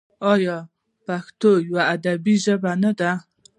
آیا 0.33 0.57
پښتو 1.05 1.49
یوه 1.67 1.81
ادبي 1.95 2.35
ژبه 2.45 2.71
نه 2.83 2.91
ده؟ 2.99 3.11